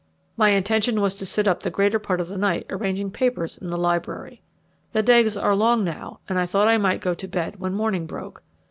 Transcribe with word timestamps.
My 0.35 0.49
intention 0.49 0.99
was 0.99 1.13
to 1.13 1.27
sit 1.27 1.47
up 1.47 1.61
the 1.61 1.69
greater 1.69 1.99
part 1.99 2.19
of 2.19 2.27
the 2.27 2.35
night 2.39 2.65
arranging 2.71 3.11
papers 3.11 3.59
in 3.59 3.69
the 3.69 3.77
library. 3.77 4.41
The 4.93 5.03
days 5.03 5.37
are 5.37 5.53
long 5.55 5.83
now, 5.83 6.21
and 6.27 6.39
I 6.39 6.47
thought 6.47 6.67
I 6.67 6.79
might 6.79 7.01
go 7.01 7.13
to 7.13 7.27
bed 7.27 7.59
when 7.59 7.75
morning 7.75 8.07
broke. 8.07 8.41